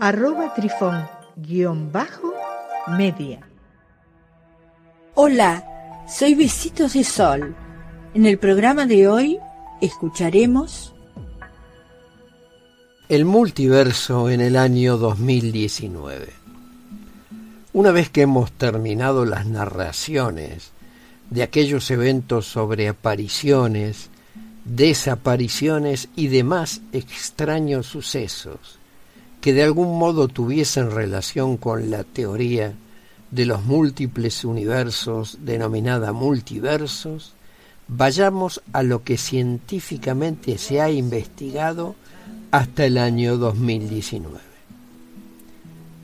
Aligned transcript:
arroba 0.00 0.54
trifón 0.54 1.08
guion 1.36 1.90
bajo 1.90 2.32
media. 2.86 3.40
Hola, 5.14 5.64
soy 6.08 6.34
Besitos 6.34 6.92
de 6.92 7.02
Sol. 7.02 7.56
En 8.14 8.24
el 8.24 8.38
programa 8.38 8.86
de 8.86 9.08
hoy 9.08 9.38
escucharemos 9.80 10.94
El 13.08 13.24
multiverso 13.24 14.30
en 14.30 14.40
el 14.40 14.56
año 14.56 14.98
2019. 14.98 16.32
Una 17.72 17.90
vez 17.90 18.08
que 18.08 18.22
hemos 18.22 18.52
terminado 18.52 19.24
las 19.24 19.46
narraciones 19.46 20.70
de 21.30 21.42
aquellos 21.42 21.90
eventos 21.90 22.46
sobre 22.46 22.88
apariciones, 22.88 24.10
desapariciones 24.64 26.08
y 26.14 26.28
demás 26.28 26.82
extraños 26.92 27.86
sucesos 27.86 28.77
que 29.40 29.52
de 29.52 29.62
algún 29.62 29.98
modo 29.98 30.28
tuviesen 30.28 30.90
relación 30.90 31.56
con 31.56 31.90
la 31.90 32.04
teoría 32.04 32.74
de 33.30 33.46
los 33.46 33.64
múltiples 33.64 34.44
universos 34.44 35.38
denominada 35.42 36.12
multiversos, 36.12 37.34
vayamos 37.86 38.62
a 38.72 38.82
lo 38.82 39.04
que 39.04 39.16
científicamente 39.16 40.58
se 40.58 40.80
ha 40.80 40.90
investigado 40.90 41.94
hasta 42.50 42.86
el 42.86 42.98
año 42.98 43.36
2019. 43.36 44.38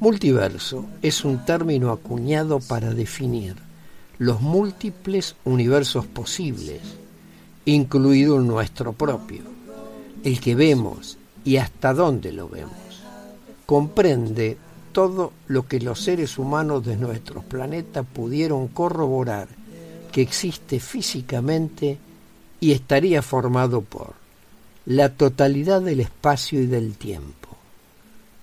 Multiverso 0.00 0.86
es 1.02 1.24
un 1.24 1.44
término 1.44 1.90
acuñado 1.90 2.60
para 2.60 2.92
definir 2.92 3.56
los 4.18 4.40
múltiples 4.40 5.34
universos 5.44 6.06
posibles, 6.06 6.80
incluido 7.64 8.38
nuestro 8.40 8.92
propio, 8.92 9.42
el 10.22 10.40
que 10.40 10.54
vemos 10.54 11.16
y 11.44 11.56
hasta 11.56 11.94
dónde 11.94 12.32
lo 12.32 12.48
vemos 12.48 12.93
comprende 13.66 14.58
todo 14.92 15.32
lo 15.48 15.66
que 15.66 15.80
los 15.80 16.00
seres 16.00 16.38
humanos 16.38 16.84
de 16.84 16.96
nuestro 16.96 17.42
planeta 17.42 18.02
pudieron 18.02 18.68
corroborar 18.68 19.48
que 20.12 20.22
existe 20.22 20.78
físicamente 20.78 21.98
y 22.60 22.72
estaría 22.72 23.20
formado 23.20 23.80
por 23.80 24.14
la 24.86 25.08
totalidad 25.08 25.82
del 25.82 26.00
espacio 26.00 26.62
y 26.62 26.66
del 26.66 26.94
tiempo, 26.96 27.48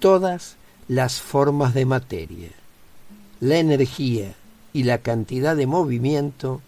todas 0.00 0.56
las 0.88 1.20
formas 1.20 1.72
de 1.72 1.86
materia, 1.86 2.50
la 3.40 3.56
energía 3.56 4.34
y 4.72 4.82
la 4.82 4.98
cantidad 4.98 5.56
de 5.56 5.66
movimiento 5.66 6.60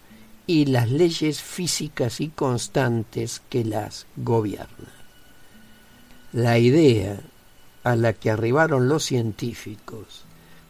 y 0.47 0.65
las 0.65 0.89
leyes 0.89 1.41
físicas 1.41 2.21
y 2.21 2.29
constantes 2.29 3.41
que 3.49 3.65
las 3.65 4.07
gobiernan. 4.15 4.97
La 6.31 6.57
idea 6.57 7.19
a 7.87 7.95
la 7.95 8.11
que 8.11 8.29
arribaron 8.29 8.89
los 8.89 9.05
científicos 9.05 10.25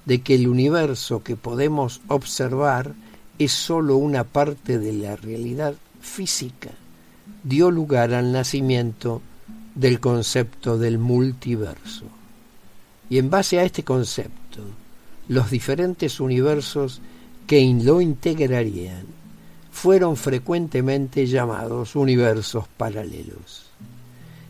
de 0.05 0.21
que 0.21 0.35
el 0.35 0.47
universo 0.47 1.23
que 1.23 1.35
podemos 1.35 1.99
observar 2.07 2.93
es 3.39 3.51
sólo 3.51 3.97
una 3.97 4.23
parte 4.23 4.77
de 4.77 4.93
la 4.93 5.15
realidad 5.15 5.73
física, 5.99 6.69
dio 7.43 7.71
lugar 7.71 8.13
al 8.13 8.31
nacimiento 8.31 9.23
del 9.73 9.99
concepto 9.99 10.77
del 10.77 10.99
multiverso. 10.99 12.05
Y 13.09 13.17
en 13.17 13.31
base 13.31 13.59
a 13.59 13.63
este 13.63 13.83
concepto, 13.83 14.61
los 15.27 15.49
diferentes 15.49 16.19
universos 16.19 17.01
que 17.47 17.65
lo 17.83 17.99
integrarían 17.99 19.07
fueron 19.71 20.17
frecuentemente 20.17 21.25
llamados 21.25 21.95
universos 21.95 22.67
paralelos 22.77 23.67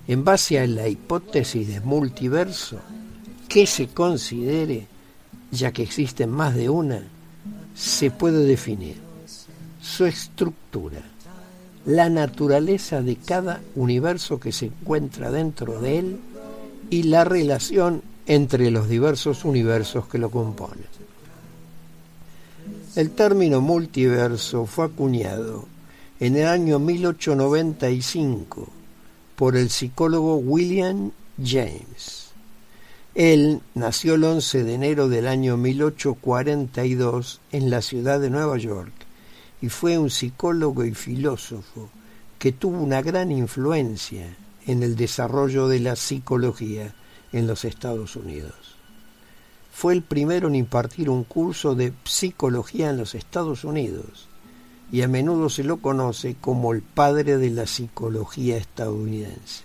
en 0.07 0.23
base 0.23 0.59
a 0.59 0.67
la 0.67 0.87
hipótesis 0.87 1.67
de 1.67 1.81
multiverso 1.81 2.79
que 3.49 3.67
se 3.67 3.87
considere, 3.87 4.87
ya 5.51 5.71
que 5.71 5.83
existen 5.83 6.29
más 6.29 6.55
de 6.55 6.69
una, 6.69 7.03
se 7.75 8.09
puede 8.11 8.45
definir 8.45 8.95
su 9.81 10.05
estructura, 10.05 11.01
la 11.85 12.09
naturaleza 12.09 13.01
de 13.01 13.17
cada 13.17 13.61
universo 13.75 14.39
que 14.39 14.53
se 14.53 14.67
encuentra 14.67 15.29
dentro 15.31 15.81
de 15.81 15.99
él 15.99 16.19
y 16.89 17.03
la 17.03 17.23
relación 17.23 18.01
entre 18.25 18.71
los 18.71 18.89
diversos 18.89 19.45
universos 19.45 20.07
que 20.07 20.17
lo 20.17 20.31
componen. 20.31 20.87
El 22.95 23.11
término 23.11 23.61
multiverso 23.61 24.65
fue 24.65 24.85
acuñado 24.85 25.65
en 26.19 26.35
el 26.35 26.47
año 26.47 26.79
1895 26.79 28.76
por 29.37 29.55
el 29.55 29.69
psicólogo 29.69 30.37
William 30.37 31.11
James. 31.37 32.31
Él 33.13 33.61
nació 33.75 34.15
el 34.15 34.23
11 34.23 34.63
de 34.63 34.73
enero 34.73 35.09
del 35.09 35.27
año 35.27 35.57
1842 35.57 37.39
en 37.51 37.69
la 37.69 37.83
ciudad 37.83 38.19
de 38.19 38.31
Nueva 38.31 38.57
York 38.57 38.91
y 39.61 39.69
fue 39.69 39.99
un 39.99 40.09
psicólogo 40.09 40.83
y 40.85 40.95
filósofo 40.95 41.89
que 42.39 42.51
tuvo 42.51 42.81
una 42.81 43.03
gran 43.03 43.31
influencia 43.31 44.35
en 44.65 44.81
el 44.81 44.95
desarrollo 44.95 45.67
de 45.67 45.81
la 45.81 45.95
psicología 45.95 46.95
en 47.31 47.45
los 47.45 47.63
Estados 47.63 48.15
Unidos. 48.15 48.75
Fue 49.71 49.93
el 49.93 50.01
primero 50.01 50.47
en 50.47 50.55
impartir 50.55 51.11
un 51.11 51.23
curso 51.23 51.75
de 51.75 51.93
psicología 52.05 52.89
en 52.89 52.97
los 52.97 53.13
Estados 53.13 53.63
Unidos 53.63 54.27
y 54.91 55.01
a 55.01 55.07
menudo 55.07 55.49
se 55.49 55.63
lo 55.63 55.77
conoce 55.77 56.35
como 56.39 56.73
el 56.73 56.81
padre 56.81 57.37
de 57.37 57.49
la 57.49 57.67
psicología 57.67 58.57
estadounidense. 58.57 59.63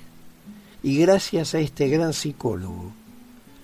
Y 0.82 0.98
gracias 0.98 1.54
a 1.54 1.60
este 1.60 1.88
gran 1.88 2.12
psicólogo, 2.12 2.92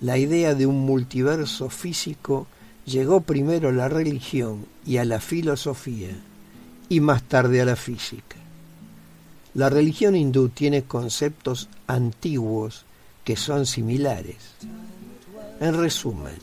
la 0.01 0.17
idea 0.17 0.55
de 0.55 0.65
un 0.65 0.79
multiverso 0.85 1.69
físico 1.69 2.47
llegó 2.85 3.21
primero 3.21 3.69
a 3.69 3.73
la 3.73 3.89
religión 3.89 4.65
y 4.85 4.97
a 4.97 5.05
la 5.05 5.19
filosofía 5.19 6.17
y 6.87 7.01
más 7.01 7.23
tarde 7.23 7.61
a 7.61 7.65
la 7.65 7.75
física. 7.75 8.37
La 9.53 9.69
religión 9.69 10.15
hindú 10.15 10.49
tiene 10.49 10.83
conceptos 10.83 11.69
antiguos 11.87 12.85
que 13.25 13.35
son 13.35 13.65
similares. 13.65 14.37
En 15.59 15.77
resumen, 15.77 16.35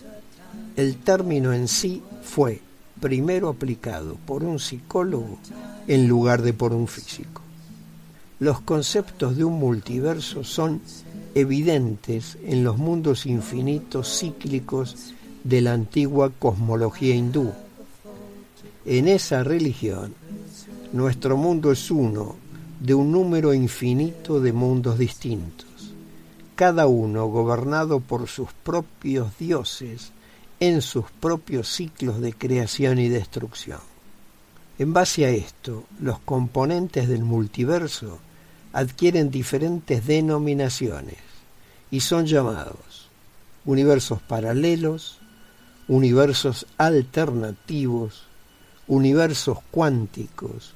el 0.77 0.97
término 0.99 1.53
en 1.53 1.69
sí 1.69 2.03
fue 2.23 2.61
primero 3.01 3.49
aplicado 3.49 4.17
por 4.27 4.45
un 4.45 4.59
psicólogo 4.59 5.39
en 5.87 6.09
lugar 6.09 6.43
de 6.43 6.53
por 6.53 6.73
un 6.73 6.89
físico. 6.89 7.43
Los 8.39 8.61
conceptos 8.61 9.37
de 9.37 9.45
un 9.45 9.59
multiverso 9.59 10.45
son 10.45 10.81
evidentes 11.35 12.37
en 12.45 12.65
los 12.65 12.77
mundos 12.77 13.27
infinitos 13.27 14.19
cíclicos 14.19 15.15
de 15.45 15.61
la 15.61 15.73
antigua 15.73 16.31
cosmología 16.39 17.15
hindú. 17.15 17.53
En 18.85 19.09
esa 19.09 19.43
religión, 19.43 20.15
nuestro 20.93 21.37
mundo 21.37 21.73
es 21.73 21.91
uno 21.91 22.37
de 22.81 22.95
un 22.95 23.11
número 23.11 23.55
infinito 23.55 24.41
de 24.41 24.53
mundos 24.53 24.99
distintos, 24.99 25.95
cada 26.55 26.87
uno 26.87 27.27
gobernado 27.27 28.01
por 28.01 28.29
sus 28.29 28.53
propios 28.65 29.37
dioses 29.39 30.13
en 30.61 30.83
sus 30.83 31.11
propios 31.11 31.69
ciclos 31.69 32.21
de 32.21 32.33
creación 32.33 32.99
y 32.99 33.09
destrucción. 33.09 33.81
En 34.79 34.93
base 34.93 35.25
a 35.27 35.31
esto, 35.31 35.85
los 36.01 36.19
componentes 36.21 37.09
del 37.09 37.25
multiverso 37.25 38.19
adquieren 38.73 39.31
diferentes 39.31 40.07
denominaciones 40.07 41.19
y 41.91 42.01
son 42.01 42.27
llamados 42.27 43.07
universos 43.67 44.23
paralelos, 44.23 45.19
universos 45.89 46.67
alternativos, 46.79 48.23
universos 48.87 49.59
cuánticos, 49.71 50.73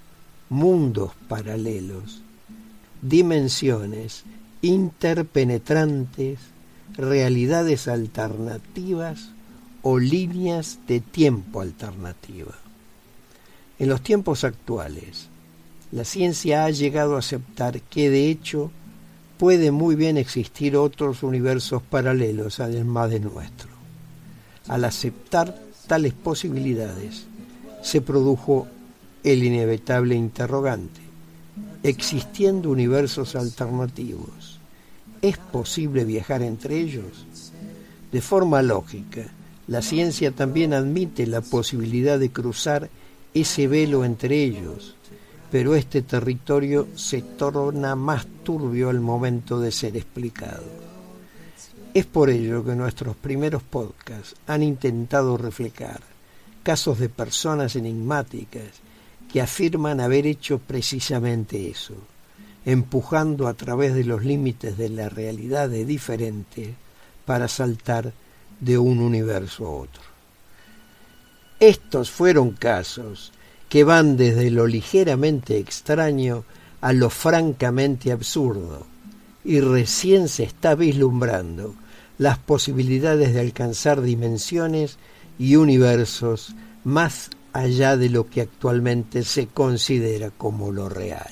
mundos 0.49 1.13
paralelos, 1.29 2.23
dimensiones 3.01 4.25
interpenetrantes, 4.61 6.41
realidades 6.97 7.89
alternativas 7.89 9.31
o 9.83 9.99
líneas 9.99 10.79
de 10.87 11.01
tiempo 11.01 11.61
alternativa. 11.61 12.55
En 13.79 13.89
los 13.89 14.03
tiempos 14.03 14.45
actuales, 14.45 15.29
la 15.93 16.05
ciencia 16.05 16.65
ha 16.65 16.71
llegado 16.71 17.17
a 17.17 17.21
aceptar 17.21 17.81
que 17.81 18.11
de 18.11 18.31
hecho 18.31 18.71
puede 19.39 19.71
muy 19.71 19.95
bien 19.95 20.19
existir 20.19 20.77
otros 20.77 21.23
universos 21.23 21.83
paralelos 21.83 22.61
además 22.61 23.11
de 23.11 23.21
nuestro. 23.21 23.71
Al 24.69 24.85
aceptar 24.85 25.59
tales 25.87 26.13
posibilidades, 26.13 27.25
se 27.83 28.03
produjo 28.03 28.69
el 29.25 29.43
inevitable 29.43 30.15
interrogante. 30.15 31.01
Existiendo 31.83 32.71
universos 32.71 33.35
alternativos, 33.35 34.61
¿es 35.23 35.39
posible 35.39 36.05
viajar 36.05 36.43
entre 36.43 36.79
ellos? 36.79 37.27
De 38.13 38.21
forma 38.21 38.61
lógica, 38.61 39.23
la 39.71 39.83
ciencia 39.83 40.33
también 40.33 40.75
admite 40.75 41.29
la 41.29 41.43
posibilidad 41.43 42.19
de 42.19 42.33
cruzar 42.33 42.91
ese 43.33 43.69
velo 43.69 44.05
entre 44.05 44.43
ellos, 44.43 44.97
pero 45.53 45.77
este 45.77 46.03
territorio 46.03 46.89
se 46.97 47.23
torna 47.23 47.95
más 47.95 48.27
turbio 48.43 48.91
al 48.91 48.99
momento 48.99 49.61
de 49.61 49.71
ser 49.71 49.97
explicado. 49.97 50.65
Es 51.95 52.05
por 52.05 52.31
ello 52.31 52.65
que 52.65 52.75
nuestros 52.75 53.15
primeros 53.15 53.63
podcasts 53.63 54.35
han 54.49 54.65
intentado 54.65 55.37
reflejar 55.37 56.01
casos 56.65 56.99
de 56.99 57.09
personas 57.09 57.77
enigmáticas 57.77 58.65
que 59.33 59.41
afirman 59.41 60.01
haber 60.01 60.27
hecho 60.27 60.59
precisamente 60.59 61.71
eso, 61.71 61.95
empujando 62.65 63.47
a 63.47 63.55
través 63.55 63.95
de 63.95 64.03
los 64.03 64.25
límites 64.25 64.77
de 64.77 64.89
la 64.89 65.09
realidad 65.09 65.69
de 65.69 65.85
diferente 65.85 66.75
para 67.25 67.47
saltar 67.47 68.13
de 68.61 68.79
un 68.79 69.01
universo 69.01 69.67
a 69.67 69.71
otro. 69.71 70.03
Estos 71.59 72.11
fueron 72.11 72.53
casos 72.53 73.33
que 73.69 73.85
van 73.85 74.17
desde 74.17 74.51
lo 74.51 74.67
ligeramente 74.67 75.59
extraño 75.59 76.45
a 76.81 76.93
lo 76.93 77.11
francamente 77.11 78.13
absurdo, 78.13 78.87
y 79.45 79.61
recién 79.61 80.29
se 80.29 80.45
está 80.45 80.75
vislumbrando 80.75 81.75
las 82.19 82.39
posibilidades 82.39 83.33
de 83.33 83.41
alcanzar 83.41 84.03
dimensiones 84.03 84.99
y 85.39 85.57
universos 85.57 86.55
más 86.85 87.31
allá 87.53 87.97
de 87.97 88.11
lo 88.11 88.29
que 88.29 88.43
actualmente 88.43 89.23
se 89.25 89.47
considera 89.47 90.31
como 90.31 90.73
lo 90.73 90.89
real. 90.89 91.31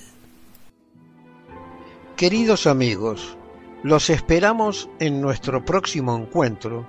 Queridos 2.17 2.67
amigos, 2.67 3.37
los 3.83 4.11
esperamos 4.11 4.89
en 4.99 5.21
nuestro 5.21 5.65
próximo 5.65 6.17
encuentro 6.17 6.89